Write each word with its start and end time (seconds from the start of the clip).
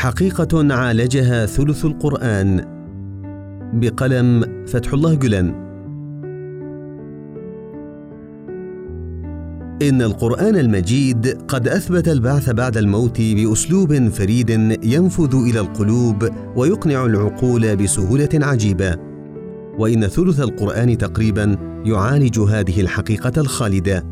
حقيقة 0.00 0.74
عالجها 0.74 1.46
ثلث 1.46 1.84
القرآن. 1.84 2.64
بقلم 3.72 4.44
فتح 4.66 4.92
الله 4.92 5.14
جلن. 5.14 5.54
إن 9.82 10.02
القرآن 10.02 10.56
المجيد 10.56 11.38
قد 11.48 11.68
أثبت 11.68 12.08
البعث 12.08 12.50
بعد 12.50 12.76
الموت 12.76 13.20
بأسلوب 13.20 14.08
فريد 14.08 14.50
ينفذ 14.84 15.34
إلى 15.34 15.60
القلوب 15.60 16.28
ويقنع 16.56 17.04
العقول 17.06 17.76
بسهولة 17.76 18.28
عجيبة. 18.34 18.96
وإن 19.78 20.06
ثلث 20.06 20.40
القرآن 20.40 20.98
تقريبا 20.98 21.56
يعالج 21.84 22.38
هذه 22.38 22.80
الحقيقة 22.80 23.40
الخالدة. 23.40 24.09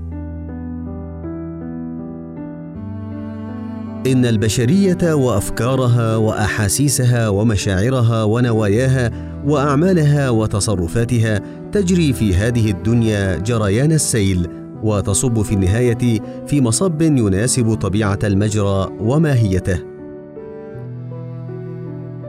إن 4.12 4.26
البشرية 4.26 5.14
وأفكارها 5.14 6.16
وأحاسيسها 6.16 7.28
ومشاعرها 7.28 8.24
ونواياها 8.24 9.10
وأعمالها 9.46 10.30
وتصرفاتها 10.30 11.40
تجري 11.72 12.12
في 12.12 12.34
هذه 12.34 12.70
الدنيا 12.70 13.36
جريان 13.36 13.92
السيل 13.92 14.48
وتصب 14.82 15.42
في 15.42 15.52
النهاية 15.52 16.20
في 16.46 16.60
مصب 16.60 17.02
يناسب 17.02 17.74
طبيعة 17.74 18.18
المجرى 18.24 18.90
وماهيته. 19.00 19.78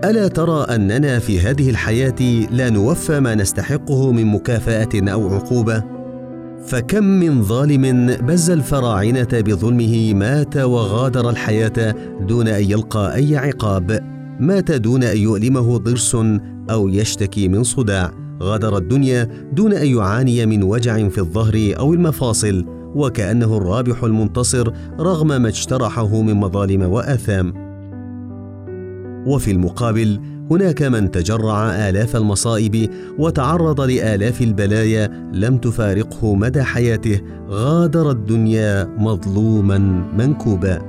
ألا 0.04 0.28
ترى 0.28 0.66
أننا 0.76 1.20
في 1.20 1.40
هذه 1.40 1.70
الحياة 1.70 2.48
لا 2.52 2.70
نوفى 2.70 3.20
ما 3.20 3.36
نستحقه 3.36 4.12
من 4.12 4.26
مكافأة 4.26 5.12
أو 5.12 5.36
عقوبة؟ 5.36 5.99
فكم 6.66 7.04
من 7.04 7.44
ظالم 7.44 8.16
بز 8.28 8.50
الفراعنة 8.50 9.28
بظلمه 9.34 10.14
مات 10.14 10.58
وغادر 10.58 11.30
الحياة 11.30 11.96
دون 12.22 12.48
أن 12.48 12.64
يلقى 12.64 13.16
أي 13.16 13.38
عقاب. 13.38 14.00
مات 14.40 14.72
دون 14.72 15.04
أن 15.04 15.18
يؤلمه 15.18 15.78
ضرس 15.78 16.16
أو 16.70 16.90
يشتكي 16.90 17.48
من 17.48 17.64
صداع. 17.64 18.12
غادر 18.42 18.78
الدنيا 18.78 19.28
دون 19.54 19.74
أن 19.74 19.88
يعاني 19.88 20.46
من 20.46 20.64
وجع 20.64 21.10
في 21.10 21.18
الظهر 21.18 21.74
أو 21.78 21.94
المفاصل 21.94 22.66
وكأنه 22.96 23.58
الرابح 23.58 24.04
المنتصر 24.04 24.72
رغم 25.00 25.28
ما 25.28 25.48
اجترحه 25.48 26.22
من 26.22 26.34
مظالم 26.34 26.82
وآثام. 26.82 27.69
وفي 29.26 29.52
المقابل 29.52 30.20
هناك 30.52 30.82
من 30.82 31.12
تجرع 31.12 31.90
آلاف 31.90 32.16
المصائب 32.16 32.90
وتعرض 33.18 33.82
لآلاف 33.82 34.42
البلايا 34.42 35.30
لم 35.34 35.58
تفارقه 35.58 36.36
مدى 36.36 36.64
حياته 36.64 37.22
غادر 37.50 38.12
الدنيا 38.12 38.86
مظلوما 38.98 39.78
منكوبا. 40.18 40.82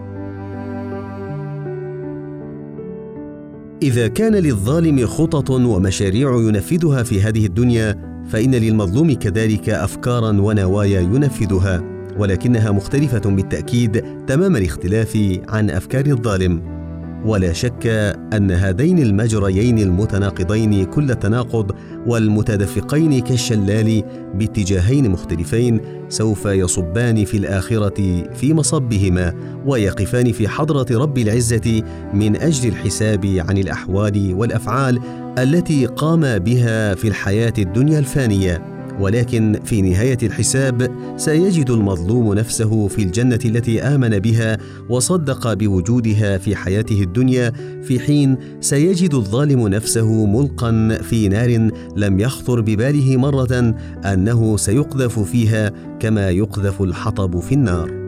إذا 3.82 4.08
كان 4.08 4.34
للظالم 4.34 5.06
خطط 5.06 5.50
ومشاريع 5.50 6.36
ينفذها 6.36 7.02
في 7.02 7.22
هذه 7.22 7.46
الدنيا 7.46 7.96
فإن 8.28 8.54
للمظلوم 8.54 9.12
كذلك 9.12 9.68
أفكارا 9.68 10.40
ونوايا 10.40 11.00
ينفذها 11.00 11.82
ولكنها 12.18 12.70
مختلفة 12.70 13.30
بالتأكيد 13.30 14.04
تمام 14.26 14.56
الاختلاف 14.56 15.18
عن 15.48 15.70
أفكار 15.70 16.06
الظالم. 16.06 16.79
ولا 17.24 17.52
شك 17.52 17.86
أن 18.32 18.50
هذين 18.50 18.98
المجريين 18.98 19.78
المتناقضين 19.78 20.84
كل 20.84 21.10
التناقض 21.10 21.72
والمتدفقين 22.06 23.20
كالشلال 23.20 24.02
باتجاهين 24.34 25.10
مختلفين 25.10 25.80
سوف 26.08 26.46
يصبان 26.46 27.24
في 27.24 27.36
الآخرة 27.36 28.24
في 28.34 28.54
مصبهما 28.54 29.34
ويقفان 29.66 30.32
في 30.32 30.48
حضرة 30.48 30.86
رب 30.98 31.18
العزة 31.18 31.82
من 32.14 32.36
أجل 32.36 32.68
الحساب 32.68 33.26
عن 33.48 33.58
الأحوال 33.58 34.34
والأفعال 34.34 35.00
التي 35.38 35.86
قام 35.86 36.38
بها 36.38 36.94
في 36.94 37.08
الحياة 37.08 37.52
الدنيا 37.58 37.98
الفانية. 37.98 38.69
ولكن 39.00 39.60
في 39.64 39.82
نهاية 39.82 40.18
الحساب 40.22 40.90
سيجد 41.16 41.70
المظلوم 41.70 42.34
نفسه 42.34 42.88
في 42.88 43.02
الجنة 43.02 43.38
التي 43.44 43.82
آمن 43.82 44.18
بها 44.18 44.58
وصدق 44.88 45.52
بوجودها 45.52 46.38
في 46.38 46.56
حياته 46.56 47.02
الدنيا 47.02 47.52
في 47.82 48.00
حين 48.00 48.36
سيجد 48.60 49.14
الظالم 49.14 49.68
نفسه 49.68 50.26
ملقا 50.26 50.98
في 51.02 51.28
نار 51.28 51.70
لم 51.96 52.20
يخطر 52.20 52.60
بباله 52.60 53.16
مرة 53.16 53.74
أنه 54.04 54.56
سيقذف 54.56 55.18
فيها 55.18 55.72
كما 56.00 56.30
يقذف 56.30 56.82
الحطب 56.82 57.40
في 57.40 57.54
النار. 57.54 57.99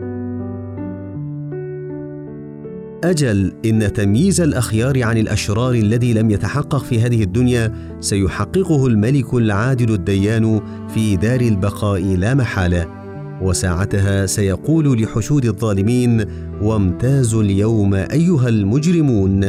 أجل 3.03 3.53
إن 3.65 3.93
تمييز 3.93 4.41
الأخيار 4.41 5.03
عن 5.03 5.17
الأشرار 5.17 5.73
الذي 5.73 6.13
لم 6.13 6.31
يتحقق 6.31 6.83
في 6.83 7.01
هذه 7.01 7.23
الدنيا 7.23 7.71
سيحققه 7.99 8.87
الملك 8.87 9.33
العادل 9.33 9.93
الديان 9.93 10.61
في 10.93 11.15
دار 11.15 11.41
البقاء 11.41 12.01
لا 12.01 12.33
محالة 12.33 12.87
وساعتها 13.41 14.25
سيقول 14.25 15.01
لحشود 15.01 15.45
الظالمين 15.45 16.25
وامتازوا 16.61 17.43
اليوم 17.43 17.93
أيها 17.93 18.49
المجرمون. 18.49 19.43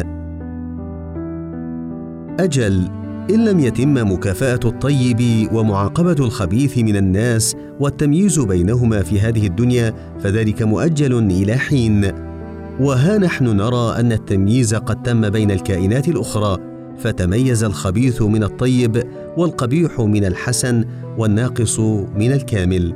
أجل 2.41 2.89
إن 3.31 3.45
لم 3.45 3.61
يتم 3.61 4.13
مكافأة 4.13 4.61
الطيب 4.65 5.49
ومعاقبة 5.53 6.25
الخبيث 6.25 6.79
من 6.79 6.97
الناس 6.97 7.57
والتمييز 7.81 8.39
بينهما 8.39 9.03
في 9.03 9.21
هذه 9.21 9.47
الدنيا 9.47 9.95
فذلك 10.21 10.63
مؤجل 10.63 11.19
إلى 11.19 11.57
حين. 11.57 12.34
وها 12.81 13.19
نحن 13.19 13.45
نرى 13.57 14.01
أن 14.01 14.13
التمييز 14.13 14.75
قد 14.75 15.03
تم 15.03 15.31
بين 15.31 15.51
الكائنات 15.51 16.09
الأخرى 16.09 16.59
فتميز 16.99 17.65
الخبيث 17.65 18.23
من 18.23 18.45
الطيب 18.45 19.03
والقبيح 19.37 20.01
من 20.01 20.25
الحسن 20.25 20.85
والناقص 21.19 21.81
من 22.17 22.33
الكامل. 22.33 22.95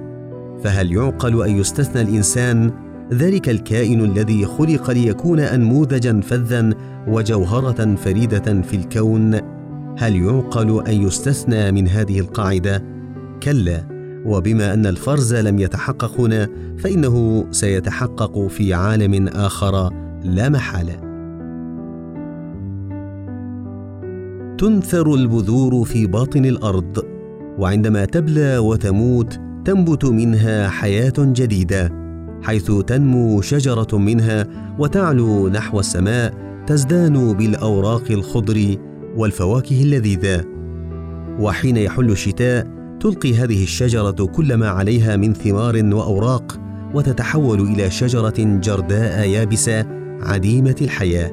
فهل 0.65 0.93
يعقل 0.93 1.43
أن 1.43 1.59
يستثنى 1.59 2.03
الإنسان 2.03 2.73
ذلك 3.13 3.49
الكائن 3.49 4.05
الذي 4.05 4.47
خلق 4.47 4.91
ليكون 4.91 5.41
انموذجا 5.41 6.21
فذا 6.21 6.71
وجوهرة 7.09 7.95
فريدة 7.95 8.63
في 8.63 8.77
الكون؟ 8.77 9.41
هل 9.99 10.17
يعقل 10.17 10.87
أن 10.89 11.03
يستثنى 11.03 11.73
من 11.73 11.89
هذه 11.89 12.21
القاعدة؟ 12.21 12.85
كلا. 13.43 13.98
وبما 14.27 14.75
أن 14.75 14.87
الفرز 14.87 15.35
لم 15.35 15.59
يتحقق 15.59 16.21
هنا 16.21 16.49
فإنه 16.79 17.47
سيتحقق 17.51 18.47
في 18.47 18.75
عالم 18.75 19.29
آخر 19.29 19.91
لا 20.25 20.49
محالة. 20.49 21.09
تنثر 24.59 25.15
البذور 25.15 25.85
في 25.85 26.07
باطن 26.07 26.45
الأرض 26.45 27.05
وعندما 27.59 28.05
تبلى 28.05 28.59
وتموت 28.59 29.41
تنبت 29.65 30.05
منها 30.05 30.69
حياة 30.69 31.13
جديدة 31.19 31.93
حيث 32.43 32.73
تنمو 32.87 33.41
شجرة 33.41 33.99
منها 33.99 34.47
وتعلو 34.79 35.49
نحو 35.49 35.81
السماء 35.81 36.35
تزدان 36.67 37.33
بالأوراق 37.33 38.05
الخضر 38.11 38.77
والفواكه 39.17 39.83
اللذيذة. 39.83 40.45
وحين 41.39 41.77
يحل 41.77 42.11
الشتاء 42.11 42.78
تلقي 43.01 43.35
هذه 43.35 43.63
الشجرة 43.63 44.27
كل 44.27 44.55
ما 44.55 44.69
عليها 44.69 45.17
من 45.17 45.33
ثمار 45.33 45.95
وأوراق 45.95 46.61
وتتحول 46.95 47.61
إلى 47.61 47.91
شجرة 47.91 48.35
جرداء 48.39 49.29
يابسة 49.29 49.87
عديمة 50.23 50.77
الحياة. 50.83 51.31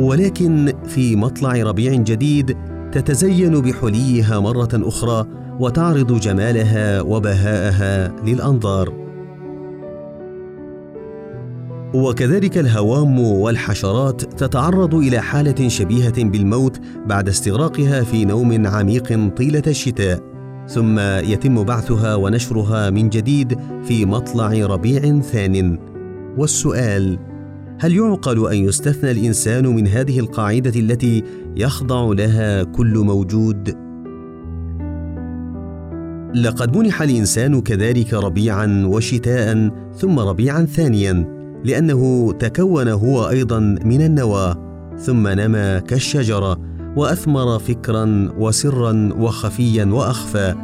ولكن 0.00 0.72
في 0.86 1.16
مطلع 1.16 1.52
ربيع 1.52 1.94
جديد 1.94 2.56
تتزين 2.92 3.60
بحليها 3.60 4.40
مرة 4.40 4.68
أخرى 4.74 5.26
وتعرض 5.60 6.20
جمالها 6.20 7.00
وبهاءها 7.00 8.22
للأنظار. 8.24 9.07
وكذلك 11.94 12.58
الهوام 12.58 13.20
والحشرات 13.20 14.22
تتعرض 14.22 14.94
إلى 14.94 15.20
حالة 15.20 15.68
شبيهة 15.68 16.24
بالموت 16.24 16.80
بعد 17.06 17.28
استغراقها 17.28 18.02
في 18.02 18.24
نوم 18.24 18.66
عميق 18.66 19.34
طيلة 19.36 19.62
الشتاء. 19.66 20.22
ثم 20.68 20.98
يتم 20.98 21.64
بعثها 21.64 22.14
ونشرها 22.14 22.90
من 22.90 23.08
جديد 23.08 23.58
في 23.82 24.06
مطلع 24.06 24.66
ربيع 24.66 25.20
ثان. 25.20 25.78
والسؤال 26.38 27.18
هل 27.80 27.96
يعقل 27.96 28.52
أن 28.52 28.56
يستثنى 28.56 29.10
الإنسان 29.10 29.66
من 29.66 29.86
هذه 29.86 30.18
القاعدة 30.20 30.80
التي 30.80 31.24
يخضع 31.56 32.12
لها 32.12 32.62
كل 32.62 32.98
موجود؟ 32.98 33.76
لقد 36.34 36.76
منح 36.76 37.02
الإنسان 37.02 37.60
كذلك 37.60 38.14
ربيعا 38.14 38.84
وشتاء 38.86 39.70
ثم 39.96 40.18
ربيعا 40.18 40.64
ثانيا. 40.64 41.37
لأنه 41.64 42.32
تكون 42.32 42.88
هو 42.88 43.28
أيضا 43.28 43.58
من 43.84 44.02
النواه 44.02 44.56
ثم 44.98 45.28
نما 45.28 45.78
كالشجرة 45.78 46.58
وأثمر 46.96 47.58
فكرا 47.58 48.32
وسرا 48.38 49.10
وخفيا 49.18 49.84
وأخفى. 49.84 50.54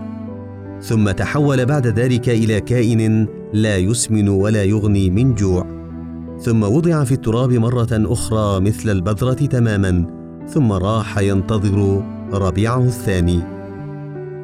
ثم 0.81 1.11
تحول 1.11 1.67
بعد 1.67 1.87
ذلك 1.87 2.29
إلى 2.29 2.61
كائن 2.61 3.27
لا 3.53 3.77
يسمن 3.77 4.29
ولا 4.29 4.65
يغني 4.65 5.11
من 5.11 5.35
جوع. 5.35 5.67
ثم 6.41 6.63
وضع 6.63 7.05
في 7.05 7.13
التراب 7.13 7.53
مرة 7.53 7.89
أخرى 7.93 8.61
مثل 8.61 8.91
البذرة 8.91 9.47
تماما 9.47 10.07
ثم 10.49 10.73
راح 10.73 11.19
ينتظر 11.19 12.05
ربيعه 12.33 12.85
الثاني. 12.85 13.41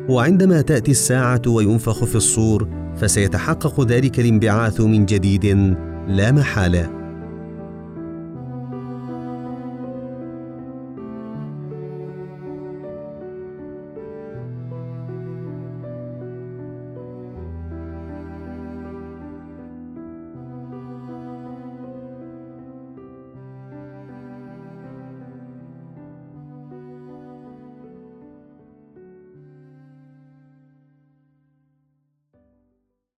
وعندما 0.08 0.60
تأتي 0.60 0.90
الساعة 0.90 1.42
وينفخ 1.46 2.04
في 2.04 2.14
الصور 2.14 2.68
فسيتحقق 2.96 3.86
ذلك 3.86 4.20
الانبعاث 4.20 4.80
من 4.80 5.06
جديد. 5.06 5.76
لا 6.10 6.32
محالة. 6.32 6.99